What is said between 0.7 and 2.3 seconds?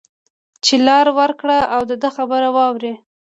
لار ورکړی او د ده